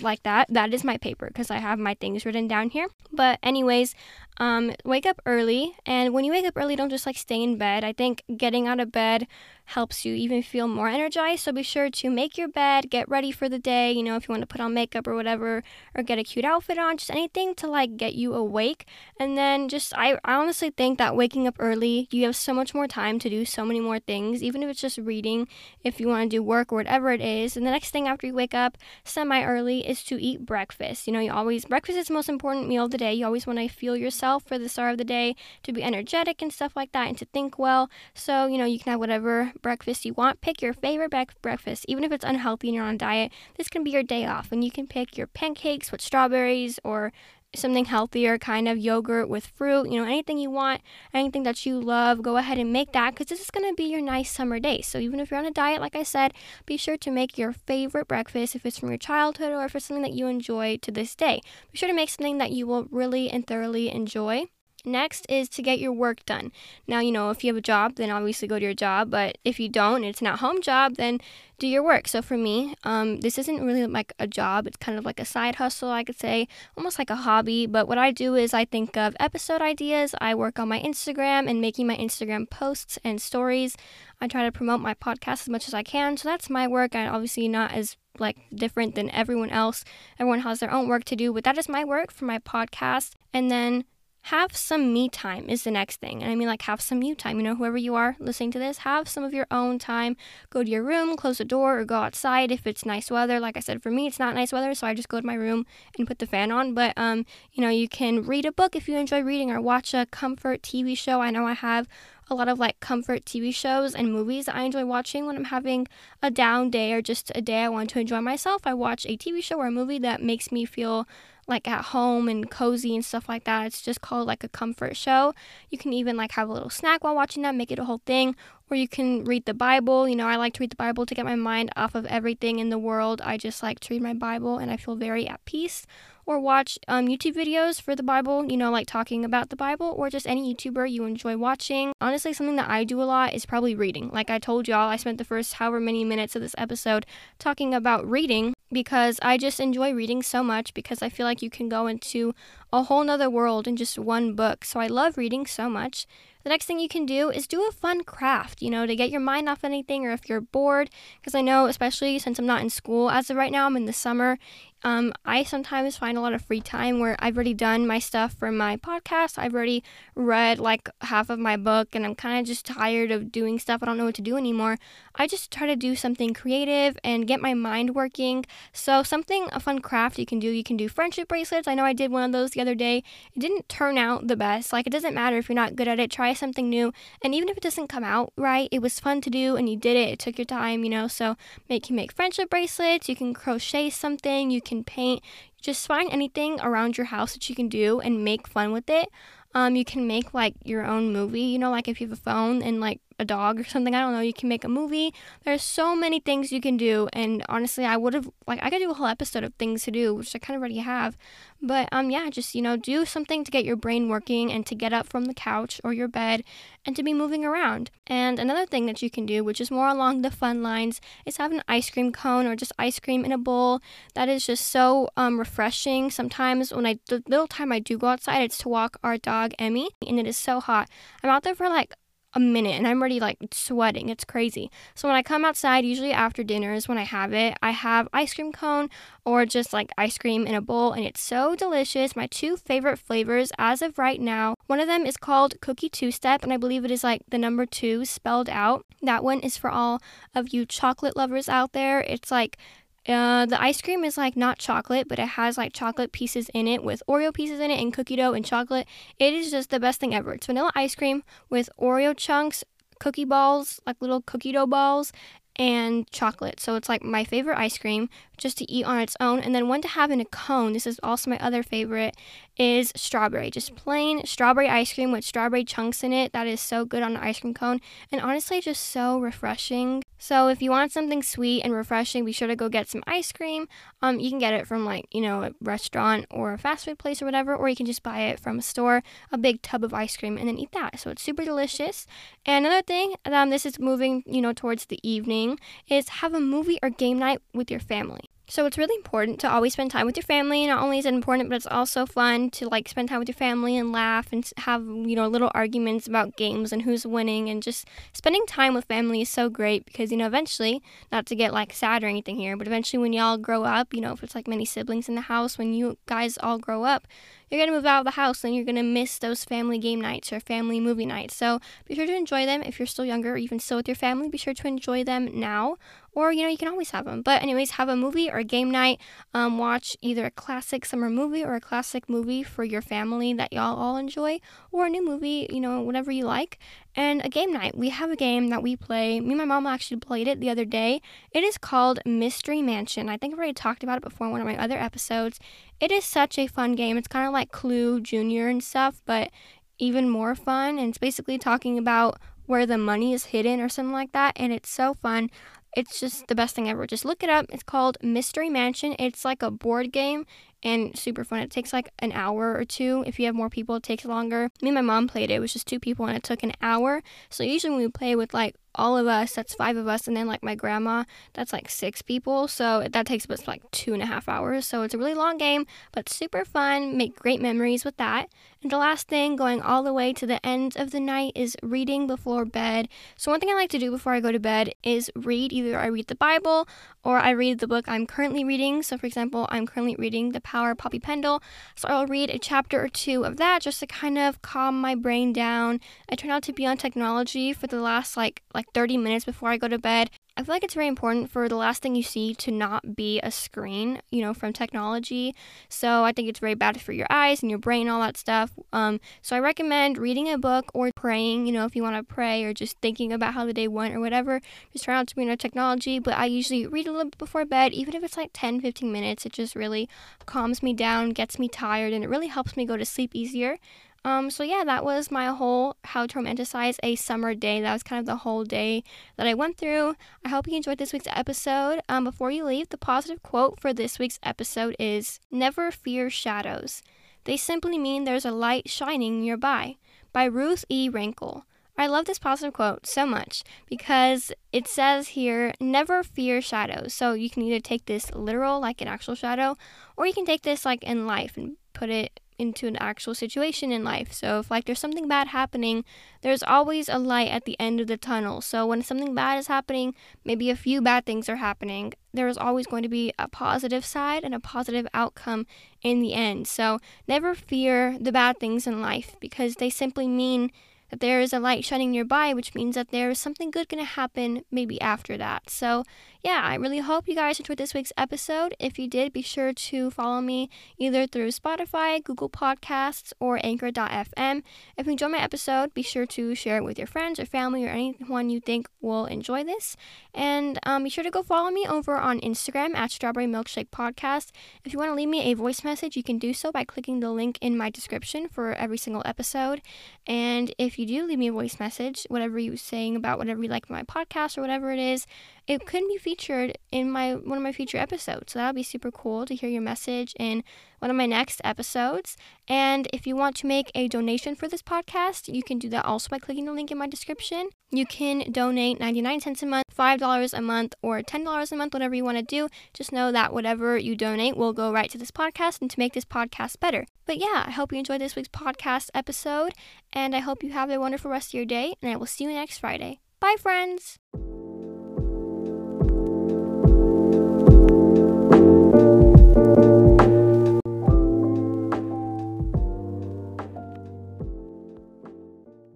like 0.00 0.22
that. 0.22 0.46
That 0.48 0.72
is 0.72 0.84
my 0.84 0.96
paper 0.96 1.26
because 1.26 1.50
I 1.50 1.58
have 1.58 1.78
my 1.78 1.94
things 1.94 2.24
written 2.24 2.46
down 2.46 2.70
here. 2.70 2.88
But, 3.12 3.38
anyways, 3.42 3.94
um, 4.38 4.72
wake 4.84 5.06
up 5.06 5.20
early. 5.26 5.74
And 5.86 6.14
when 6.14 6.24
you 6.24 6.32
wake 6.32 6.46
up 6.46 6.56
early, 6.56 6.76
don't 6.76 6.90
just 6.90 7.06
like 7.06 7.16
stay 7.16 7.42
in 7.42 7.58
bed. 7.58 7.84
I 7.84 7.92
think 7.92 8.22
getting 8.36 8.68
out 8.68 8.80
of 8.80 8.92
bed 8.92 9.26
helps 9.68 10.02
you 10.02 10.14
even 10.14 10.42
feel 10.42 10.66
more 10.66 10.88
energized. 10.88 11.42
So 11.42 11.52
be 11.52 11.62
sure 11.62 11.90
to 11.90 12.08
make 12.08 12.38
your 12.38 12.48
bed, 12.48 12.88
get 12.88 13.06
ready 13.06 13.30
for 13.30 13.50
the 13.50 13.58
day. 13.58 13.92
You 13.92 14.02
know, 14.02 14.16
if 14.16 14.26
you 14.26 14.32
want 14.32 14.40
to 14.40 14.46
put 14.46 14.62
on 14.62 14.72
makeup 14.72 15.06
or 15.06 15.14
whatever, 15.14 15.62
or 15.94 16.02
get 16.02 16.18
a 16.18 16.24
cute 16.24 16.46
outfit 16.46 16.78
on, 16.78 16.96
just 16.96 17.10
anything 17.10 17.54
to 17.56 17.66
like 17.66 17.98
get 17.98 18.14
you 18.14 18.32
awake. 18.32 18.86
And 19.20 19.36
then 19.36 19.68
just, 19.68 19.92
I, 19.94 20.18
I 20.24 20.36
honestly 20.36 20.70
think 20.70 20.96
that 20.96 21.14
waking 21.14 21.46
up 21.46 21.56
early, 21.58 22.08
you 22.10 22.24
have 22.24 22.34
so 22.34 22.54
much 22.54 22.74
more 22.74 22.86
time 22.86 23.18
to 23.18 23.28
do 23.28 23.44
so 23.44 23.66
many 23.66 23.78
more 23.78 23.98
things, 23.98 24.42
even 24.42 24.62
if 24.62 24.70
it's 24.70 24.80
just 24.80 24.96
reading, 24.96 25.46
if 25.84 26.00
you 26.00 26.08
want 26.08 26.30
to 26.30 26.36
do 26.36 26.42
work 26.42 26.72
or 26.72 26.76
whatever 26.76 27.10
it 27.10 27.20
is. 27.20 27.54
And 27.54 27.66
the 27.66 27.70
next 27.70 27.90
thing 27.90 28.08
after 28.08 28.26
you 28.26 28.32
wake 28.32 28.54
up 28.54 28.78
semi 29.04 29.42
early 29.42 29.86
is 29.86 30.02
to 30.04 30.20
eat 30.20 30.46
breakfast. 30.46 31.06
You 31.06 31.12
know, 31.12 31.20
you 31.20 31.30
always, 31.30 31.66
breakfast 31.66 31.98
is 31.98 32.06
the 32.08 32.14
most 32.14 32.30
important 32.30 32.68
meal 32.68 32.86
of 32.86 32.90
the 32.90 32.96
day. 32.96 33.12
You 33.12 33.26
always 33.26 33.46
want 33.46 33.58
to 33.58 33.68
fuel 33.68 33.98
yourself 33.98 34.44
for 34.44 34.58
the 34.58 34.70
start 34.70 34.92
of 34.92 34.98
the 34.98 35.04
day 35.04 35.36
to 35.64 35.72
be 35.74 35.82
energetic 35.82 36.40
and 36.40 36.50
stuff 36.50 36.74
like 36.74 36.92
that 36.92 37.08
and 37.08 37.18
to 37.18 37.26
think 37.26 37.58
well. 37.58 37.90
So, 38.14 38.46
you 38.46 38.56
know, 38.56 38.64
you 38.64 38.78
can 38.78 38.92
have 38.92 39.00
whatever 39.00 39.52
breakfast 39.62 40.04
you 40.04 40.14
want. 40.14 40.40
Pick 40.40 40.62
your 40.62 40.72
favorite 40.72 41.12
breakfast, 41.42 41.84
even 41.88 42.04
if 42.04 42.12
it's 42.12 42.24
unhealthy 42.24 42.68
and 42.68 42.74
you're 42.74 42.84
on 42.84 42.94
a 42.94 42.98
diet. 42.98 43.32
This 43.56 43.68
can 43.68 43.84
be 43.84 43.90
your 43.90 44.02
day 44.02 44.26
off, 44.26 44.52
and 44.52 44.64
you 44.64 44.70
can 44.70 44.86
pick 44.86 45.16
your 45.16 45.26
pancakes 45.26 45.92
with 45.92 46.00
strawberries 46.00 46.78
or 46.84 47.12
something 47.54 47.86
healthier, 47.86 48.38
kind 48.38 48.68
of 48.68 48.76
yogurt 48.76 49.28
with 49.28 49.46
fruit, 49.46 49.90
you 49.90 49.98
know, 49.98 50.06
anything 50.06 50.38
you 50.38 50.50
want, 50.50 50.82
anything 51.14 51.44
that 51.44 51.64
you 51.64 51.80
love, 51.80 52.22
go 52.22 52.36
ahead 52.36 52.58
and 52.58 52.72
make 52.72 52.92
that 52.92 53.14
because 53.14 53.26
this 53.26 53.40
is 53.40 53.50
going 53.50 53.66
to 53.68 53.74
be 53.74 53.84
your 53.84 54.02
nice 54.02 54.30
summer 54.30 54.60
day. 54.60 54.82
So 54.82 54.98
even 54.98 55.18
if 55.18 55.30
you're 55.30 55.40
on 55.40 55.46
a 55.46 55.50
diet, 55.50 55.80
like 55.80 55.96
I 55.96 56.02
said, 56.02 56.34
be 56.66 56.76
sure 56.76 56.98
to 56.98 57.10
make 57.10 57.38
your 57.38 57.52
favorite 57.52 58.08
breakfast 58.08 58.54
if 58.54 58.66
it's 58.66 58.78
from 58.78 58.90
your 58.90 58.98
childhood 58.98 59.52
or 59.52 59.64
if 59.64 59.74
it's 59.74 59.86
something 59.86 60.02
that 60.02 60.12
you 60.12 60.26
enjoy 60.26 60.76
to 60.82 60.90
this 60.90 61.14
day. 61.14 61.40
Be 61.72 61.78
sure 61.78 61.88
to 61.88 61.94
make 61.94 62.10
something 62.10 62.38
that 62.38 62.52
you 62.52 62.66
will 62.66 62.86
really 62.90 63.30
and 63.30 63.46
thoroughly 63.46 63.90
enjoy. 63.90 64.44
Next 64.88 65.26
is 65.28 65.48
to 65.50 65.62
get 65.62 65.78
your 65.78 65.92
work 65.92 66.24
done. 66.26 66.50
Now, 66.86 67.00
you 67.00 67.12
know, 67.12 67.30
if 67.30 67.44
you 67.44 67.48
have 67.48 67.58
a 67.58 67.60
job, 67.60 67.96
then 67.96 68.10
obviously 68.10 68.48
go 68.48 68.58
to 68.58 68.64
your 68.64 68.74
job. 68.74 69.10
But 69.10 69.38
if 69.44 69.60
you 69.60 69.68
don't, 69.68 70.04
it's 70.04 70.22
not 70.22 70.40
home 70.40 70.62
job, 70.62 70.96
then 70.96 71.20
do 71.58 71.66
your 71.66 71.82
work. 71.82 72.08
So 72.08 72.22
for 72.22 72.36
me, 72.36 72.74
um, 72.84 73.20
this 73.20 73.38
isn't 73.38 73.64
really 73.64 73.86
like 73.86 74.12
a 74.18 74.26
job. 74.26 74.66
It's 74.66 74.76
kind 74.76 74.98
of 74.98 75.04
like 75.04 75.20
a 75.20 75.24
side 75.24 75.56
hustle, 75.56 75.90
I 75.90 76.04
could 76.04 76.18
say, 76.18 76.48
almost 76.76 76.98
like 76.98 77.10
a 77.10 77.16
hobby. 77.16 77.66
But 77.66 77.86
what 77.86 77.98
I 77.98 78.10
do 78.10 78.34
is 78.34 78.54
I 78.54 78.64
think 78.64 78.96
of 78.96 79.16
episode 79.20 79.60
ideas. 79.60 80.14
I 80.20 80.34
work 80.34 80.58
on 80.58 80.68
my 80.68 80.80
Instagram 80.80 81.48
and 81.48 81.60
making 81.60 81.86
my 81.86 81.96
Instagram 81.96 82.48
posts 82.48 82.98
and 83.04 83.20
stories. 83.20 83.76
I 84.20 84.28
try 84.28 84.44
to 84.44 84.52
promote 84.52 84.80
my 84.80 84.94
podcast 84.94 85.42
as 85.42 85.48
much 85.48 85.68
as 85.68 85.74
I 85.74 85.82
can. 85.82 86.16
So 86.16 86.28
that's 86.28 86.48
my 86.48 86.66
work. 86.66 86.94
I 86.94 87.06
obviously 87.06 87.48
not 87.48 87.72
as 87.72 87.96
like 88.18 88.36
different 88.54 88.94
than 88.94 89.10
everyone 89.10 89.50
else. 89.50 89.84
Everyone 90.18 90.40
has 90.40 90.60
their 90.60 90.72
own 90.72 90.88
work 90.88 91.04
to 91.04 91.16
do, 91.16 91.32
but 91.32 91.44
that 91.44 91.58
is 91.58 91.68
my 91.68 91.84
work 91.84 92.10
for 92.12 92.24
my 92.24 92.38
podcast. 92.38 93.14
And 93.32 93.50
then 93.50 93.84
have 94.28 94.54
some 94.54 94.92
me 94.92 95.08
time 95.08 95.48
is 95.48 95.64
the 95.64 95.70
next 95.70 96.00
thing. 96.00 96.22
And 96.22 96.30
I 96.30 96.34
mean, 96.34 96.48
like, 96.48 96.62
have 96.62 96.82
some 96.82 97.02
you 97.02 97.14
time. 97.14 97.38
You 97.38 97.44
know, 97.44 97.54
whoever 97.54 97.78
you 97.78 97.94
are 97.94 98.14
listening 98.18 98.50
to 98.50 98.58
this, 98.58 98.78
have 98.78 99.08
some 99.08 99.24
of 99.24 99.32
your 99.32 99.46
own 99.50 99.78
time. 99.78 100.16
Go 100.50 100.62
to 100.62 100.68
your 100.68 100.82
room, 100.82 101.16
close 101.16 101.38
the 101.38 101.46
door, 101.46 101.80
or 101.80 101.84
go 101.86 101.96
outside 101.96 102.52
if 102.52 102.66
it's 102.66 102.84
nice 102.84 103.10
weather. 103.10 103.40
Like 103.40 103.56
I 103.56 103.60
said, 103.60 103.82
for 103.82 103.90
me, 103.90 104.06
it's 104.06 104.18
not 104.18 104.34
nice 104.34 104.52
weather, 104.52 104.74
so 104.74 104.86
I 104.86 104.92
just 104.92 105.08
go 105.08 105.18
to 105.18 105.26
my 105.26 105.34
room 105.34 105.64
and 105.96 106.06
put 106.06 106.18
the 106.18 106.26
fan 106.26 106.52
on. 106.52 106.74
But, 106.74 106.92
um, 106.98 107.24
you 107.52 107.62
know, 107.62 107.70
you 107.70 107.88
can 107.88 108.22
read 108.22 108.44
a 108.44 108.52
book 108.52 108.76
if 108.76 108.86
you 108.86 108.98
enjoy 108.98 109.22
reading 109.22 109.50
or 109.50 109.62
watch 109.62 109.94
a 109.94 110.04
comfort 110.10 110.60
TV 110.60 110.96
show. 110.96 111.22
I 111.22 111.30
know 111.30 111.46
I 111.46 111.54
have 111.54 111.88
a 112.30 112.34
lot 112.34 112.48
of 112.48 112.58
like 112.58 112.78
comfort 112.80 113.24
TV 113.24 113.54
shows 113.54 113.94
and 113.94 114.12
movies 114.12 114.44
that 114.44 114.54
I 114.54 114.64
enjoy 114.64 114.84
watching 114.84 115.24
when 115.24 115.36
I'm 115.36 115.44
having 115.44 115.88
a 116.22 116.30
down 116.30 116.68
day 116.68 116.92
or 116.92 117.00
just 117.00 117.32
a 117.34 117.40
day 117.40 117.62
I 117.64 117.70
want 117.70 117.88
to 117.90 118.00
enjoy 118.00 118.20
myself. 118.20 118.66
I 118.66 118.74
watch 118.74 119.06
a 119.06 119.16
TV 119.16 119.42
show 119.42 119.56
or 119.56 119.68
a 119.68 119.70
movie 119.70 119.98
that 120.00 120.22
makes 120.22 120.52
me 120.52 120.66
feel 120.66 121.08
like 121.48 121.66
at 121.66 121.86
home 121.86 122.28
and 122.28 122.50
cozy 122.50 122.94
and 122.94 123.04
stuff 123.04 123.28
like 123.28 123.44
that. 123.44 123.66
It's 123.66 123.82
just 123.82 124.00
called 124.00 124.26
like 124.26 124.44
a 124.44 124.48
comfort 124.48 124.96
show. 124.96 125.34
You 125.70 125.78
can 125.78 125.92
even 125.92 126.16
like 126.16 126.32
have 126.32 126.48
a 126.48 126.52
little 126.52 126.70
snack 126.70 127.02
while 127.02 127.14
watching 127.14 127.42
that, 127.42 127.54
make 127.54 127.72
it 127.72 127.78
a 127.78 127.84
whole 127.84 128.02
thing. 128.04 128.36
Or 128.70 128.76
you 128.76 128.86
can 128.86 129.24
read 129.24 129.46
the 129.46 129.54
Bible. 129.54 130.08
You 130.08 130.16
know, 130.16 130.26
I 130.26 130.36
like 130.36 130.52
to 130.54 130.60
read 130.60 130.70
the 130.70 130.76
Bible 130.76 131.06
to 131.06 131.14
get 131.14 131.24
my 131.24 131.36
mind 131.36 131.70
off 131.74 131.94
of 131.94 132.04
everything 132.06 132.58
in 132.58 132.68
the 132.68 132.78
world. 132.78 133.22
I 133.24 133.38
just 133.38 133.62
like 133.62 133.80
to 133.80 133.94
read 133.94 134.02
my 134.02 134.12
Bible 134.12 134.58
and 134.58 134.70
I 134.70 134.76
feel 134.76 134.94
very 134.94 135.26
at 135.26 135.44
peace 135.46 135.86
or 136.28 136.38
watch 136.38 136.78
um, 136.86 137.08
YouTube 137.08 137.34
videos 137.34 137.80
for 137.80 137.96
the 137.96 138.02
Bible, 138.02 138.44
you 138.44 138.58
know, 138.58 138.70
like 138.70 138.86
talking 138.86 139.24
about 139.24 139.48
the 139.48 139.56
Bible, 139.56 139.94
or 139.96 140.10
just 140.10 140.26
any 140.26 140.54
YouTuber 140.54 140.90
you 140.90 141.04
enjoy 141.04 141.38
watching. 141.38 141.92
Honestly, 142.02 142.34
something 142.34 142.56
that 142.56 142.68
I 142.68 142.84
do 142.84 143.00
a 143.00 143.04
lot 143.04 143.32
is 143.32 143.46
probably 143.46 143.74
reading. 143.74 144.10
Like 144.12 144.28
I 144.28 144.38
told 144.38 144.68
y'all, 144.68 144.90
I 144.90 144.96
spent 144.96 145.16
the 145.16 145.24
first 145.24 145.54
however 145.54 145.80
many 145.80 146.04
minutes 146.04 146.36
of 146.36 146.42
this 146.42 146.54
episode 146.58 147.06
talking 147.38 147.72
about 147.72 148.06
reading 148.06 148.54
because 148.72 149.18
I 149.22 149.38
just 149.38 149.60
enjoy 149.60 149.92
reading 149.92 150.22
so 150.22 150.42
much 150.42 150.74
because 150.74 151.02
I 151.02 151.08
feel 151.08 151.26
like 151.26 151.42
you 151.42 151.50
can 151.50 151.68
go 151.68 151.86
into 151.86 152.34
a 152.72 152.84
whole 152.84 153.04
nother 153.04 153.30
world 153.30 153.66
in 153.66 153.76
just 153.76 153.98
one 153.98 154.34
book. 154.34 154.64
So 154.64 154.80
I 154.80 154.86
love 154.86 155.16
reading 155.16 155.46
so 155.46 155.68
much. 155.68 156.06
The 156.44 156.50
next 156.50 156.66
thing 156.66 156.78
you 156.78 156.88
can 156.88 157.04
do 157.04 157.30
is 157.30 157.46
do 157.46 157.66
a 157.68 157.72
fun 157.72 158.04
craft, 158.04 158.62
you 158.62 158.70
know, 158.70 158.86
to 158.86 158.96
get 158.96 159.10
your 159.10 159.20
mind 159.20 159.48
off 159.48 159.64
anything 159.64 160.06
or 160.06 160.12
if 160.12 160.28
you're 160.28 160.40
bored. 160.40 160.88
Because 161.20 161.34
I 161.34 161.40
know, 161.40 161.66
especially 161.66 162.18
since 162.18 162.38
I'm 162.38 162.46
not 162.46 162.62
in 162.62 162.70
school 162.70 163.10
as 163.10 163.28
of 163.28 163.36
right 163.36 163.52
now, 163.52 163.66
I'm 163.66 163.76
in 163.76 163.86
the 163.86 163.92
summer, 163.92 164.38
um, 164.84 165.12
I 165.24 165.42
sometimes 165.42 165.96
find 165.96 166.16
a 166.16 166.20
lot 166.20 166.34
of 166.34 166.42
free 166.42 166.60
time 166.60 167.00
where 167.00 167.16
I've 167.18 167.36
already 167.36 167.54
done 167.54 167.86
my 167.86 167.98
stuff 167.98 168.34
for 168.34 168.52
my 168.52 168.76
podcast. 168.76 169.36
I've 169.36 169.54
already 169.54 169.82
read 170.14 170.60
like 170.60 170.88
half 171.00 171.30
of 171.30 171.38
my 171.40 171.56
book 171.56 171.94
and 171.94 172.04
I'm 172.04 172.14
kind 172.14 172.38
of 172.38 172.46
just 172.46 172.64
tired 172.64 173.10
of 173.10 173.32
doing 173.32 173.58
stuff. 173.58 173.82
I 173.82 173.86
don't 173.86 173.98
know 173.98 174.04
what 174.04 174.14
to 174.16 174.22
do 174.22 174.36
anymore. 174.36 174.78
I 175.16 175.26
just 175.26 175.50
try 175.50 175.66
to 175.66 175.74
do 175.74 175.96
something 175.96 176.32
creative 176.32 176.96
and 177.02 177.26
get 177.26 177.40
my 177.40 177.54
mind 177.54 177.96
working. 177.96 178.46
So, 178.72 179.02
something, 179.02 179.48
a 179.52 179.58
fun 179.58 179.80
craft 179.80 180.18
you 180.18 180.26
can 180.26 180.38
do, 180.38 180.48
you 180.48 180.62
can 180.62 180.76
do 180.76 180.88
friendship 180.88 181.26
bracelets. 181.26 181.66
I 181.66 181.74
know 181.74 181.84
I 181.84 181.92
did 181.92 182.12
one 182.12 182.22
of 182.22 182.30
those 182.30 182.54
the 182.58 182.62
other 182.62 182.74
day. 182.74 183.04
It 183.34 183.38
didn't 183.38 183.68
turn 183.68 183.96
out 183.96 184.26
the 184.26 184.36
best. 184.36 184.72
Like, 184.72 184.86
it 184.86 184.90
doesn't 184.90 185.14
matter 185.14 185.38
if 185.38 185.48
you're 185.48 185.54
not 185.54 185.76
good 185.76 185.86
at 185.86 186.00
it, 186.00 186.10
try 186.10 186.32
something 186.32 186.68
new. 186.68 186.92
And 187.22 187.34
even 187.34 187.48
if 187.48 187.56
it 187.56 187.62
doesn't 187.62 187.86
come 187.86 188.02
out 188.02 188.32
right, 188.36 188.68
it 188.72 188.82
was 188.82 188.98
fun 188.98 189.20
to 189.20 189.30
do 189.30 189.54
and 189.54 189.68
you 189.68 189.76
did 189.76 189.96
it. 189.96 190.08
It 190.08 190.18
took 190.18 190.38
your 190.38 190.44
time, 190.44 190.82
you 190.82 190.90
know. 190.90 191.06
So, 191.06 191.36
make 191.68 191.88
you 191.88 191.94
make 191.94 192.12
friendship 192.12 192.50
bracelets, 192.50 193.08
you 193.08 193.14
can 193.14 193.32
crochet 193.32 193.90
something, 193.90 194.50
you 194.50 194.60
can 194.60 194.82
paint. 194.82 195.22
Just 195.60 195.86
find 195.86 196.10
anything 196.12 196.60
around 196.60 196.98
your 196.98 197.06
house 197.06 197.32
that 197.34 197.48
you 197.48 197.54
can 197.54 197.68
do 197.68 198.00
and 198.00 198.24
make 198.24 198.48
fun 198.48 198.72
with 198.72 198.90
it. 198.90 199.08
Um, 199.54 199.76
you 199.76 199.84
can 199.84 200.06
make 200.06 200.34
like 200.34 200.54
your 200.64 200.84
own 200.84 201.12
movie, 201.12 201.42
you 201.42 201.58
know, 201.58 201.70
like 201.70 201.88
if 201.88 202.00
you 202.00 202.08
have 202.08 202.18
a 202.18 202.20
phone 202.20 202.62
and 202.62 202.80
like 202.80 203.00
a 203.18 203.24
dog 203.24 203.60
or 203.60 203.64
something. 203.64 203.94
I 203.94 204.00
don't 204.00 204.12
know. 204.12 204.20
You 204.20 204.32
can 204.32 204.48
make 204.48 204.64
a 204.64 204.68
movie. 204.68 205.12
There's 205.44 205.62
so 205.62 205.96
many 205.96 206.20
things 206.20 206.52
you 206.52 206.60
can 206.60 206.76
do. 206.76 207.08
And 207.12 207.44
honestly, 207.48 207.84
I 207.84 207.96
would 207.96 208.14
have, 208.14 208.28
like, 208.46 208.62
I 208.62 208.70
could 208.70 208.78
do 208.78 208.90
a 208.90 208.94
whole 208.94 209.06
episode 209.06 209.44
of 209.44 209.54
things 209.54 209.82
to 209.84 209.90
do, 209.90 210.14
which 210.14 210.34
I 210.34 210.38
kind 210.38 210.56
of 210.56 210.60
already 210.60 210.78
have. 210.78 211.16
But 211.60 211.88
um, 211.90 212.10
yeah, 212.10 212.30
just, 212.30 212.54
you 212.54 212.62
know, 212.62 212.76
do 212.76 213.04
something 213.04 213.42
to 213.42 213.50
get 213.50 213.64
your 213.64 213.76
brain 213.76 214.08
working 214.08 214.52
and 214.52 214.64
to 214.66 214.74
get 214.74 214.92
up 214.92 215.08
from 215.08 215.24
the 215.24 215.34
couch 215.34 215.80
or 215.82 215.92
your 215.92 216.06
bed 216.06 216.44
and 216.86 216.94
to 216.94 217.02
be 217.02 217.12
moving 217.12 217.44
around. 217.44 217.90
And 218.06 218.38
another 218.38 218.64
thing 218.64 218.86
that 218.86 219.02
you 219.02 219.10
can 219.10 219.26
do, 219.26 219.42
which 219.42 219.60
is 219.60 219.70
more 219.70 219.88
along 219.88 220.22
the 220.22 220.30
fun 220.30 220.62
lines, 220.62 221.00
is 221.26 221.38
have 221.38 221.50
an 221.50 221.62
ice 221.66 221.90
cream 221.90 222.12
cone 222.12 222.46
or 222.46 222.54
just 222.54 222.72
ice 222.78 223.00
cream 223.00 223.24
in 223.24 223.32
a 223.32 223.38
bowl. 223.38 223.80
That 224.14 224.28
is 224.28 224.46
just 224.46 224.66
so 224.66 225.08
um, 225.16 225.38
refreshing. 225.38 226.10
Sometimes 226.10 226.72
when 226.72 226.86
I, 226.86 227.00
the 227.08 227.22
little 227.26 227.48
time 227.48 227.72
I 227.72 227.80
do 227.80 227.98
go 227.98 228.06
outside, 228.06 228.42
it's 228.42 228.58
to 228.58 228.68
walk 228.68 228.96
our 229.02 229.18
dog, 229.18 229.52
Emmy, 229.58 229.90
and 230.06 230.20
it 230.20 230.26
is 230.26 230.36
so 230.36 230.60
hot. 230.60 230.88
I'm 231.24 231.30
out 231.30 231.42
there 231.42 231.56
for 231.56 231.68
like 231.68 231.94
a 232.34 232.40
minute 232.40 232.74
and 232.76 232.86
I'm 232.86 233.00
already 233.00 233.20
like 233.20 233.38
sweating. 233.52 234.08
It's 234.08 234.24
crazy. 234.24 234.70
So 234.94 235.08
when 235.08 235.16
I 235.16 235.22
come 235.22 235.44
outside, 235.44 235.84
usually 235.84 236.12
after 236.12 236.44
dinner 236.44 236.72
is 236.74 236.88
when 236.88 236.98
I 236.98 237.04
have 237.04 237.32
it. 237.32 237.56
I 237.62 237.70
have 237.70 238.08
ice 238.12 238.34
cream 238.34 238.52
cone 238.52 238.90
or 239.24 239.46
just 239.46 239.72
like 239.72 239.90
ice 239.96 240.18
cream 240.18 240.46
in 240.46 240.54
a 240.54 240.60
bowl 240.60 240.92
and 240.92 241.04
it's 241.04 241.20
so 241.20 241.56
delicious. 241.56 242.16
My 242.16 242.26
two 242.26 242.56
favorite 242.56 242.98
flavors 242.98 243.50
as 243.58 243.82
of 243.82 243.98
right 243.98 244.20
now. 244.20 244.56
One 244.66 244.80
of 244.80 244.88
them 244.88 245.06
is 245.06 245.16
called 245.16 245.60
Cookie 245.60 245.88
Two 245.88 246.10
Step 246.10 246.42
and 246.42 246.52
I 246.52 246.58
believe 246.58 246.84
it 246.84 246.90
is 246.90 247.04
like 247.04 247.22
the 247.28 247.38
number 247.38 247.64
2 247.64 248.04
spelled 248.04 248.48
out. 248.48 248.84
That 249.02 249.24
one 249.24 249.40
is 249.40 249.56
for 249.56 249.70
all 249.70 250.00
of 250.34 250.50
you 250.50 250.66
chocolate 250.66 251.16
lovers 251.16 251.48
out 251.48 251.72
there. 251.72 252.00
It's 252.00 252.30
like 252.30 252.58
uh, 253.06 253.46
the 253.46 253.60
ice 253.60 253.80
cream 253.80 254.04
is 254.04 254.16
like 254.16 254.36
not 254.36 254.58
chocolate, 254.58 255.08
but 255.08 255.18
it 255.18 255.28
has 255.28 255.56
like 255.56 255.72
chocolate 255.72 256.12
pieces 256.12 256.50
in 256.52 256.66
it 256.66 256.82
with 256.82 257.02
Oreo 257.08 257.32
pieces 257.32 257.60
in 257.60 257.70
it 257.70 257.80
and 257.80 257.92
cookie 257.92 258.16
dough 258.16 258.34
and 258.34 258.44
chocolate. 258.44 258.86
It 259.18 259.32
is 259.32 259.50
just 259.50 259.70
the 259.70 259.80
best 259.80 260.00
thing 260.00 260.14
ever. 260.14 260.34
It's 260.34 260.46
vanilla 260.46 260.72
ice 260.74 260.94
cream 260.94 261.22
with 261.48 261.70
Oreo 261.80 262.16
chunks, 262.16 262.64
cookie 262.98 263.24
balls, 263.24 263.80
like 263.86 263.96
little 264.00 264.20
cookie 264.22 264.52
dough 264.52 264.66
balls, 264.66 265.12
and 265.56 266.10
chocolate. 266.10 266.60
So 266.60 266.76
it's 266.76 266.88
like 266.88 267.02
my 267.02 267.24
favorite 267.24 267.58
ice 267.58 267.78
cream 267.78 268.08
just 268.38 268.58
to 268.58 268.70
eat 268.70 268.84
on 268.84 269.00
its 269.00 269.16
own. 269.20 269.40
And 269.40 269.54
then 269.54 269.68
one 269.68 269.82
to 269.82 269.88
have 269.88 270.10
in 270.10 270.20
a 270.20 270.24
cone, 270.24 270.72
this 270.72 270.86
is 270.86 271.00
also 271.02 271.30
my 271.30 271.38
other 271.38 271.62
favorite, 271.62 272.16
is 272.56 272.92
strawberry. 272.96 273.50
Just 273.50 273.76
plain 273.76 274.24
strawberry 274.26 274.68
ice 274.68 274.92
cream 274.92 275.12
with 275.12 275.24
strawberry 275.24 275.64
chunks 275.64 276.02
in 276.02 276.12
it. 276.12 276.32
That 276.32 276.46
is 276.46 276.60
so 276.60 276.84
good 276.84 277.02
on 277.02 277.16
an 277.16 277.22
ice 277.22 277.40
cream 277.40 277.54
cone. 277.54 277.80
And 278.10 278.20
honestly, 278.20 278.60
just 278.60 278.82
so 278.82 279.18
refreshing. 279.18 280.02
So 280.18 280.48
if 280.48 280.60
you 280.60 280.70
want 280.70 280.90
something 280.90 281.22
sweet 281.22 281.62
and 281.62 281.72
refreshing, 281.72 282.24
be 282.24 282.32
sure 282.32 282.48
to 282.48 282.56
go 282.56 282.68
get 282.68 282.88
some 282.88 283.04
ice 283.06 283.30
cream. 283.30 283.68
Um, 284.02 284.18
you 284.18 284.30
can 284.30 284.40
get 284.40 284.54
it 284.54 284.66
from 284.66 284.84
like, 284.84 285.06
you 285.12 285.20
know, 285.20 285.44
a 285.44 285.52
restaurant 285.60 286.26
or 286.30 286.52
a 286.52 286.58
fast 286.58 286.86
food 286.86 286.98
place 286.98 287.22
or 287.22 287.24
whatever, 287.24 287.54
or 287.54 287.68
you 287.68 287.76
can 287.76 287.86
just 287.86 288.02
buy 288.02 288.20
it 288.22 288.40
from 288.40 288.58
a 288.58 288.62
store, 288.62 289.04
a 289.30 289.38
big 289.38 289.62
tub 289.62 289.84
of 289.84 289.94
ice 289.94 290.16
cream, 290.16 290.36
and 290.36 290.48
then 290.48 290.58
eat 290.58 290.72
that. 290.72 290.98
So 290.98 291.10
it's 291.10 291.22
super 291.22 291.44
delicious. 291.44 292.06
And 292.44 292.66
another 292.66 292.82
thing, 292.82 293.14
um, 293.24 293.50
this 293.50 293.64
is 293.64 293.78
moving, 293.78 294.24
you 294.26 294.42
know, 294.42 294.52
towards 294.52 294.86
the 294.86 294.98
evening, 295.08 295.60
is 295.88 296.08
have 296.08 296.34
a 296.34 296.40
movie 296.40 296.80
or 296.82 296.90
game 296.90 297.20
night 297.20 297.40
with 297.54 297.70
your 297.70 297.80
family. 297.80 298.27
So 298.50 298.64
it's 298.64 298.78
really 298.78 298.96
important 298.96 299.40
to 299.40 299.50
always 299.50 299.74
spend 299.74 299.90
time 299.90 300.06
with 300.06 300.16
your 300.16 300.22
family. 300.22 300.66
Not 300.66 300.82
only 300.82 300.98
is 300.98 301.04
it 301.04 301.12
important, 301.12 301.50
but 301.50 301.56
it's 301.56 301.66
also 301.66 302.06
fun 302.06 302.48
to 302.52 302.66
like 302.66 302.88
spend 302.88 303.10
time 303.10 303.18
with 303.18 303.28
your 303.28 303.34
family 303.34 303.76
and 303.76 303.92
laugh 303.92 304.28
and 304.32 304.50
have, 304.56 304.82
you 304.82 305.14
know, 305.14 305.28
little 305.28 305.50
arguments 305.54 306.06
about 306.06 306.34
games 306.36 306.72
and 306.72 306.82
who's 306.82 307.04
winning 307.06 307.50
and 307.50 307.62
just 307.62 307.86
spending 308.14 308.46
time 308.46 308.72
with 308.72 308.86
family 308.86 309.20
is 309.20 309.28
so 309.28 309.50
great 309.50 309.84
because, 309.84 310.10
you 310.10 310.16
know, 310.16 310.26
eventually, 310.26 310.82
not 311.12 311.26
to 311.26 311.36
get 311.36 311.52
like 311.52 311.74
sad 311.74 312.02
or 312.02 312.06
anything 312.06 312.36
here, 312.36 312.56
but 312.56 312.66
eventually 312.66 312.98
when 312.98 313.12
y'all 313.12 313.36
grow 313.36 313.64
up, 313.64 313.92
you 313.92 314.00
know, 314.00 314.12
if 314.12 314.22
it's 314.22 314.34
like 314.34 314.48
many 314.48 314.64
siblings 314.64 315.10
in 315.10 315.14
the 315.14 315.20
house, 315.20 315.58
when 315.58 315.74
you 315.74 315.98
guys 316.06 316.38
all 316.38 316.58
grow 316.58 316.84
up, 316.84 317.06
you're 317.50 317.58
going 317.58 317.70
to 317.70 317.76
move 317.76 317.86
out 317.86 318.00
of 318.00 318.04
the 318.04 318.12
house 318.12 318.44
and 318.44 318.54
you're 318.54 318.64
going 318.64 318.76
to 318.76 318.82
miss 318.82 319.18
those 319.18 319.44
family 319.44 319.78
game 319.78 320.00
nights 320.00 320.32
or 320.32 320.40
family 320.40 320.80
movie 320.80 321.06
nights. 321.06 321.34
So 321.34 321.60
be 321.86 321.94
sure 321.94 322.06
to 322.06 322.14
enjoy 322.14 322.44
them 322.46 322.62
if 322.62 322.78
you're 322.78 322.86
still 322.86 323.04
younger 323.04 323.34
or 323.34 323.36
even 323.36 323.58
still 323.58 323.78
with 323.78 323.88
your 323.88 323.94
family. 323.94 324.28
Be 324.28 324.38
sure 324.38 324.54
to 324.54 324.68
enjoy 324.68 325.04
them 325.04 325.28
now 325.32 325.76
or 326.18 326.32
you 326.32 326.42
know 326.42 326.48
you 326.48 326.58
can 326.58 326.66
always 326.66 326.90
have 326.90 327.04
them 327.04 327.22
but 327.22 327.40
anyways 327.42 327.70
have 327.72 327.88
a 327.88 327.94
movie 327.94 328.28
or 328.28 328.38
a 328.38 328.44
game 328.44 328.70
night. 328.72 328.98
Um, 329.32 329.56
watch 329.56 329.96
either 330.02 330.24
a 330.24 330.32
classic 330.32 330.84
summer 330.84 331.08
movie 331.08 331.44
or 331.44 331.54
a 331.54 331.60
classic 331.60 332.08
movie 332.08 332.42
for 332.42 332.64
your 332.64 332.82
family 332.82 333.32
that 333.34 333.52
y'all 333.52 333.78
all 333.78 333.96
enjoy 333.96 334.40
or 334.72 334.86
a 334.86 334.90
new 334.90 335.04
movie 335.04 335.46
you 335.48 335.60
know 335.60 335.80
whatever 335.80 336.10
you 336.10 336.24
like 336.24 336.58
and 336.96 337.24
a 337.24 337.28
game 337.28 337.52
night. 337.52 337.78
We 337.78 337.90
have 337.90 338.10
a 338.10 338.16
game 338.16 338.48
that 338.48 338.64
we 338.64 338.74
play. 338.74 339.20
Me 339.20 339.28
and 339.28 339.38
my 339.38 339.44
mom 339.44 339.66
actually 339.66 339.98
played 339.98 340.26
it 340.26 340.40
the 340.40 340.50
other 340.50 340.64
day. 340.64 341.00
It 341.30 341.44
is 341.44 341.56
called 341.56 342.00
mystery 342.04 342.62
mansion. 342.62 343.08
I 343.08 343.16
think 343.16 343.32
i've 343.32 343.38
already 343.38 343.52
talked 343.52 343.84
about 343.84 343.98
it 343.98 344.02
before 344.02 344.26
in 344.26 344.32
one 344.32 344.40
of 344.40 344.46
my 344.46 344.56
other 344.56 344.76
episodes. 344.76 345.38
It 345.78 345.92
is 345.92 346.04
such 346.04 346.36
a 346.36 346.48
fun 346.48 346.74
game. 346.74 346.98
It's 346.98 347.06
kind 347.06 347.28
of 347.28 347.32
like 347.32 347.52
clue 347.52 348.00
junior 348.00 348.48
and 348.48 348.64
stuff 348.64 349.00
but 349.06 349.30
even 349.78 350.10
more 350.10 350.34
fun. 350.34 350.80
And 350.80 350.88
it's 350.88 350.98
basically 350.98 351.38
talking 351.38 351.78
about 351.78 352.18
where 352.48 352.66
the 352.66 352.78
money 352.78 353.12
is 353.12 353.26
hidden 353.26 353.60
or 353.60 353.68
something 353.68 353.92
like 353.92 354.12
that 354.12 354.32
and 354.36 354.52
it's 354.52 354.70
so 354.70 354.94
fun 354.94 355.30
it's 355.76 356.00
just 356.00 356.26
the 356.28 356.34
best 356.34 356.54
thing 356.54 356.68
ever. 356.68 356.86
Just 356.86 357.04
look 357.04 357.22
it 357.22 357.30
up. 357.30 357.46
It's 357.50 357.62
called 357.62 357.98
Mystery 358.02 358.48
Mansion. 358.48 358.96
It's 358.98 359.24
like 359.24 359.42
a 359.42 359.50
board 359.50 359.92
game 359.92 360.26
and 360.62 360.98
super 360.98 361.24
fun. 361.24 361.40
It 361.40 361.50
takes 361.50 361.72
like 361.72 361.90
an 362.00 362.12
hour 362.12 362.54
or 362.54 362.64
two. 362.64 363.04
If 363.06 363.20
you 363.20 363.26
have 363.26 363.34
more 363.34 363.48
people, 363.48 363.76
it 363.76 363.82
takes 363.82 364.04
longer. 364.04 364.50
Me 364.60 364.70
and 364.70 364.74
my 364.74 364.80
mom 364.80 365.08
played 365.08 365.30
it. 365.30 365.34
It 365.34 365.40
was 365.40 365.52
just 365.52 365.66
two 365.66 365.78
people 365.78 366.06
and 366.06 366.16
it 366.16 366.22
took 366.22 366.42
an 366.42 366.52
hour. 366.60 367.02
So 367.30 367.44
usually 367.44 367.70
when 367.70 367.82
we 367.82 367.88
play 367.88 368.16
with 368.16 368.34
like 368.34 368.56
all 368.74 368.96
of 368.96 369.06
us, 369.06 369.34
that's 369.34 369.54
five 369.54 369.76
of 369.76 369.88
us, 369.88 370.06
and 370.06 370.16
then 370.16 370.26
like 370.26 370.42
my 370.42 370.54
grandma, 370.54 371.04
that's 371.34 371.52
like 371.52 371.68
six 371.68 372.00
people. 372.00 372.48
So 372.48 372.86
that 372.90 373.06
takes 373.06 373.28
us 373.28 373.48
like 373.48 373.68
two 373.70 373.92
and 373.92 374.02
a 374.02 374.06
half 374.06 374.28
hours. 374.28 374.66
So 374.66 374.82
it's 374.82 374.94
a 374.94 374.98
really 374.98 375.14
long 375.14 375.36
game, 375.36 375.66
but 375.92 376.08
super 376.08 376.44
fun. 376.44 376.96
Make 376.96 377.16
great 377.16 377.40
memories 377.40 377.84
with 377.84 377.96
that. 377.96 378.28
And 378.60 378.72
the 378.72 378.78
last 378.78 379.06
thing, 379.06 379.36
going 379.36 379.62
all 379.62 379.84
the 379.84 379.92
way 379.92 380.12
to 380.12 380.26
the 380.26 380.44
end 380.44 380.76
of 380.76 380.90
the 380.90 380.98
night, 380.98 381.32
is 381.36 381.56
reading 381.62 382.08
before 382.08 382.44
bed. 382.44 382.88
So 383.16 383.30
one 383.30 383.38
thing 383.38 383.50
I 383.50 383.54
like 383.54 383.70
to 383.70 383.78
do 383.78 383.92
before 383.92 384.14
I 384.14 384.20
go 384.20 384.32
to 384.32 384.40
bed 384.40 384.72
is 384.82 385.12
read. 385.14 385.52
Either 385.52 385.78
I 385.78 385.86
read 385.86 386.08
the 386.08 386.16
Bible 386.16 386.68
or 387.04 387.18
I 387.18 387.30
read 387.30 387.60
the 387.60 387.68
book 387.68 387.84
I'm 387.88 388.04
currently 388.04 388.42
reading. 388.42 388.82
So 388.82 388.98
for 388.98 389.06
example, 389.06 389.46
I'm 389.50 389.64
currently 389.64 389.94
reading 389.96 390.32
The 390.32 390.40
Power 390.40 390.72
of 390.72 390.78
Poppy 390.78 390.98
Pendle. 390.98 391.40
So 391.76 391.86
I'll 391.88 392.06
read 392.06 392.30
a 392.30 392.38
chapter 392.38 392.82
or 392.82 392.88
two 392.88 393.24
of 393.24 393.36
that 393.36 393.62
just 393.62 393.78
to 393.80 393.86
kind 393.86 394.18
of 394.18 394.42
calm 394.42 394.80
my 394.80 394.96
brain 394.96 395.32
down. 395.32 395.80
I 396.08 396.16
turn 396.16 396.32
out 396.32 396.42
to 396.44 396.52
be 396.52 396.66
on 396.66 396.78
technology 396.78 397.52
for 397.52 397.68
the 397.68 397.80
last 397.80 398.16
like 398.16 398.42
like 398.54 398.66
30 398.74 398.96
minutes 398.96 399.24
before 399.24 399.50
I 399.50 399.56
go 399.56 399.68
to 399.68 399.78
bed. 399.78 400.10
I 400.38 400.44
feel 400.44 400.54
like 400.54 400.62
it's 400.62 400.74
very 400.74 400.86
important 400.86 401.32
for 401.32 401.48
the 401.48 401.56
last 401.56 401.82
thing 401.82 401.96
you 401.96 402.04
see 402.04 402.32
to 402.36 402.52
not 402.52 402.94
be 402.94 403.18
a 403.22 403.30
screen, 403.32 404.00
you 404.12 404.22
know, 404.22 404.32
from 404.32 404.52
technology. 404.52 405.34
So 405.68 406.04
I 406.04 406.12
think 406.12 406.28
it's 406.28 406.38
very 406.38 406.54
bad 406.54 406.80
for 406.80 406.92
your 406.92 407.08
eyes 407.10 407.42
and 407.42 407.50
your 407.50 407.58
brain, 407.58 407.88
all 407.88 408.00
that 408.02 408.16
stuff. 408.16 408.52
Um, 408.72 409.00
so 409.20 409.34
I 409.34 409.40
recommend 409.40 409.98
reading 409.98 410.30
a 410.30 410.38
book 410.38 410.70
or 410.74 410.92
praying, 410.92 411.46
you 411.46 411.52
know, 411.52 411.64
if 411.64 411.74
you 411.74 411.82
want 411.82 411.96
to 411.96 412.04
pray 412.04 412.44
or 412.44 412.54
just 412.54 412.78
thinking 412.78 413.12
about 413.12 413.34
how 413.34 413.46
the 413.46 413.52
day 413.52 413.66
went 413.66 413.96
or 413.96 413.98
whatever. 413.98 414.40
Just 414.72 414.84
try 414.84 414.94
not 414.94 415.08
to 415.08 415.16
be 415.16 415.28
on 415.28 415.36
technology. 415.38 415.98
But 415.98 416.14
I 416.14 416.26
usually 416.26 416.68
read 416.68 416.86
a 416.86 416.92
little 416.92 417.10
bit 417.10 417.18
before 417.18 417.44
bed, 417.44 417.72
even 417.72 417.96
if 417.96 418.04
it's 418.04 418.16
like 418.16 418.30
10, 418.32 418.60
15 418.60 418.92
minutes. 418.92 419.26
It 419.26 419.32
just 419.32 419.56
really 419.56 419.88
calms 420.24 420.62
me 420.62 420.72
down, 420.72 421.10
gets 421.10 421.40
me 421.40 421.48
tired, 421.48 421.92
and 421.92 422.04
it 422.04 422.08
really 422.08 422.28
helps 422.28 422.56
me 422.56 422.64
go 422.64 422.76
to 422.76 422.84
sleep 422.84 423.10
easier. 423.12 423.58
Um, 424.08 424.30
so 424.30 424.42
yeah, 424.42 424.64
that 424.64 424.86
was 424.86 425.10
my 425.10 425.26
whole 425.26 425.76
how 425.84 426.06
to 426.06 426.18
romanticize 426.18 426.78
a 426.82 426.96
summer 426.96 427.34
day. 427.34 427.60
That 427.60 427.74
was 427.74 427.82
kind 427.82 428.00
of 428.00 428.06
the 428.06 428.16
whole 428.16 428.42
day 428.42 428.82
that 429.18 429.26
I 429.26 429.34
went 429.34 429.58
through. 429.58 429.96
I 430.24 430.30
hope 430.30 430.48
you 430.48 430.56
enjoyed 430.56 430.78
this 430.78 430.94
week's 430.94 431.06
episode. 431.10 431.82
Um, 431.90 432.04
before 432.04 432.30
you 432.30 432.46
leave, 432.46 432.70
the 432.70 432.78
positive 432.78 433.22
quote 433.22 433.60
for 433.60 433.74
this 433.74 433.98
week's 433.98 434.18
episode 434.22 434.74
is 434.78 435.20
Never 435.30 435.70
fear 435.70 436.08
shadows. 436.08 436.80
They 437.24 437.36
simply 437.36 437.76
mean 437.76 438.04
there's 438.04 438.24
a 438.24 438.30
light 438.30 438.70
shining 438.70 439.20
nearby. 439.20 439.76
By 440.14 440.24
Ruth 440.24 440.64
E. 440.70 440.88
Renkel. 440.88 441.42
I 441.76 441.86
love 441.86 442.06
this 442.06 442.18
positive 442.18 442.54
quote 442.54 442.86
so 442.86 443.04
much 443.04 443.44
because 443.68 444.32
it 444.54 444.66
says 444.66 445.08
here, 445.08 445.52
never 445.60 446.02
fear 446.02 446.40
shadows. 446.40 446.94
So 446.94 447.12
you 447.12 447.28
can 447.28 447.42
either 447.42 447.60
take 447.60 447.84
this 447.84 448.10
literal, 448.14 448.58
like 448.58 448.80
an 448.80 448.88
actual 448.88 449.16
shadow, 449.16 449.58
or 449.98 450.06
you 450.06 450.14
can 450.14 450.24
take 450.24 450.44
this 450.44 450.64
like 450.64 450.82
in 450.82 451.06
life 451.06 451.36
and 451.36 451.58
put 451.74 451.90
it 451.90 452.20
into 452.38 452.66
an 452.66 452.76
actual 452.76 453.14
situation 453.14 453.72
in 453.72 453.82
life. 453.82 454.12
So 454.12 454.38
if 454.38 454.50
like 454.50 454.64
there's 454.64 454.78
something 454.78 455.08
bad 455.08 455.28
happening, 455.28 455.84
there's 456.22 456.42
always 456.42 456.88
a 456.88 456.98
light 456.98 457.28
at 457.28 457.44
the 457.44 457.58
end 457.58 457.80
of 457.80 457.88
the 457.88 457.96
tunnel. 457.96 458.40
So 458.40 458.66
when 458.66 458.82
something 458.82 459.14
bad 459.14 459.38
is 459.38 459.48
happening, 459.48 459.94
maybe 460.24 460.50
a 460.50 460.56
few 460.56 460.80
bad 460.80 461.04
things 461.04 461.28
are 461.28 461.36
happening, 461.36 461.94
there 462.14 462.28
is 462.28 462.38
always 462.38 462.66
going 462.66 462.82
to 462.82 462.88
be 462.88 463.12
a 463.18 463.28
positive 463.28 463.84
side 463.84 464.24
and 464.24 464.34
a 464.34 464.40
positive 464.40 464.86
outcome 464.94 465.46
in 465.82 466.00
the 466.00 466.14
end. 466.14 466.46
So 466.46 466.78
never 467.06 467.34
fear 467.34 467.96
the 468.00 468.12
bad 468.12 468.38
things 468.38 468.66
in 468.66 468.80
life 468.80 469.16
because 469.20 469.56
they 469.56 469.70
simply 469.70 470.06
mean 470.06 470.50
that 470.90 471.00
there 471.00 471.20
is 471.20 471.32
a 471.32 471.38
light 471.38 471.64
shining 471.64 471.90
nearby, 471.90 472.32
which 472.34 472.54
means 472.54 472.74
that 472.74 472.90
there 472.90 473.10
is 473.10 473.18
something 473.18 473.50
good 473.50 473.68
going 473.68 473.84
to 473.84 473.90
happen 473.90 474.44
maybe 474.50 474.80
after 474.80 475.16
that. 475.16 475.50
So, 475.50 475.84
yeah, 476.22 476.40
I 476.42 476.56
really 476.56 476.80
hope 476.80 477.06
you 477.06 477.14
guys 477.14 477.38
enjoyed 477.38 477.58
this 477.58 477.74
week's 477.74 477.92
episode. 477.96 478.54
If 478.58 478.78
you 478.78 478.88
did, 478.88 479.12
be 479.12 479.22
sure 479.22 479.52
to 479.52 479.90
follow 479.90 480.20
me 480.20 480.50
either 480.76 481.06
through 481.06 481.28
Spotify, 481.28 482.02
Google 482.02 482.28
Podcasts, 482.28 483.12
or 483.20 483.38
Anchor.fm. 483.44 484.42
If 484.76 484.86
you 484.86 484.92
enjoyed 484.92 485.12
my 485.12 485.22
episode, 485.22 485.74
be 485.74 485.82
sure 485.82 486.06
to 486.06 486.34
share 486.34 486.56
it 486.56 486.64
with 486.64 486.78
your 486.78 486.86
friends 486.86 487.20
or 487.20 487.26
family 487.26 487.64
or 487.64 487.68
anyone 487.68 488.30
you 488.30 488.40
think 488.40 488.68
will 488.80 489.06
enjoy 489.06 489.44
this. 489.44 489.76
And 490.14 490.58
um, 490.64 490.84
be 490.84 490.90
sure 490.90 491.04
to 491.04 491.10
go 491.10 491.22
follow 491.22 491.50
me 491.50 491.66
over 491.68 491.96
on 491.96 492.20
Instagram 492.20 492.74
at 492.74 492.90
Strawberry 492.90 493.26
Milkshake 493.26 493.70
Podcast. 493.70 494.30
If 494.64 494.72
you 494.72 494.78
want 494.78 494.90
to 494.90 494.94
leave 494.94 495.08
me 495.08 495.30
a 495.30 495.34
voice 495.34 495.62
message, 495.62 495.96
you 495.96 496.02
can 496.02 496.18
do 496.18 496.34
so 496.34 496.50
by 496.50 496.64
clicking 496.64 497.00
the 497.00 497.10
link 497.10 497.38
in 497.40 497.56
my 497.56 497.70
description 497.70 498.28
for 498.28 498.52
every 498.54 498.78
single 498.78 499.02
episode. 499.04 499.62
And 500.06 500.52
if 500.58 500.77
you 500.78 500.86
do 500.86 501.06
leave 501.06 501.18
me 501.18 501.28
a 501.28 501.32
voice 501.32 501.58
message, 501.58 502.06
whatever 502.08 502.38
you're 502.38 502.56
saying 502.56 502.96
about 502.96 503.18
whatever 503.18 503.42
you 503.42 503.48
like 503.48 503.68
my 503.68 503.82
podcast 503.82 504.38
or 504.38 504.40
whatever 504.40 504.70
it 504.70 504.78
is, 504.78 505.06
it 505.46 505.66
could 505.66 505.86
be 505.88 505.96
featured 505.98 506.56
in 506.70 506.90
my 506.90 507.14
one 507.14 507.38
of 507.38 507.42
my 507.42 507.52
future 507.52 507.78
episodes. 507.78 508.32
So 508.32 508.38
that'll 508.38 508.54
be 508.54 508.62
super 508.62 508.90
cool 508.90 509.26
to 509.26 509.34
hear 509.34 509.50
your 509.50 509.62
message 509.62 510.14
in 510.18 510.44
one 510.78 510.90
of 510.90 510.96
my 510.96 511.06
next 511.06 511.40
episodes. 511.44 512.16
And 512.48 512.88
if 512.92 513.06
you 513.06 513.16
want 513.16 513.36
to 513.36 513.46
make 513.46 513.70
a 513.74 513.88
donation 513.88 514.34
for 514.34 514.48
this 514.48 514.62
podcast, 514.62 515.32
you 515.32 515.42
can 515.42 515.58
do 515.58 515.68
that 515.70 515.84
also 515.84 516.08
by 516.08 516.18
clicking 516.18 516.44
the 516.46 516.52
link 516.52 516.70
in 516.70 516.78
my 516.78 516.86
description. 516.86 517.50
You 517.70 517.86
can 517.86 518.32
donate 518.32 518.80
99 518.80 519.20
cents 519.20 519.42
a 519.42 519.46
month, 519.46 519.64
$5 519.76 520.32
a 520.32 520.40
month, 520.40 520.74
or 520.82 521.02
$10 521.02 521.52
a 521.52 521.56
month, 521.56 521.74
whatever 521.74 521.94
you 521.94 522.04
want 522.04 522.18
to 522.18 522.22
do. 522.22 522.48
Just 522.72 522.92
know 522.92 523.12
that 523.12 523.32
whatever 523.32 523.76
you 523.76 523.94
donate 523.94 524.36
will 524.36 524.52
go 524.52 524.72
right 524.72 524.90
to 524.90 524.98
this 524.98 525.10
podcast 525.10 525.60
and 525.60 525.70
to 525.70 525.78
make 525.78 525.92
this 525.92 526.04
podcast 526.04 526.60
better. 526.60 526.86
But 527.06 527.18
yeah, 527.18 527.44
I 527.46 527.50
hope 527.50 527.72
you 527.72 527.78
enjoyed 527.78 528.00
this 528.00 528.16
week's 528.16 528.28
podcast 528.28 528.90
episode, 528.94 529.52
and 529.92 530.14
I 530.14 530.20
hope 530.20 530.42
you 530.42 530.52
have 530.52 530.70
a 530.70 530.80
wonderful 530.80 531.10
rest 531.10 531.30
of 531.30 531.34
your 531.34 531.46
day, 531.46 531.74
and 531.82 531.90
I 531.90 531.96
will 531.96 532.06
see 532.06 532.24
you 532.24 532.30
next 532.30 532.58
Friday. 532.58 533.00
Bye, 533.20 533.36
friends! 533.38 533.98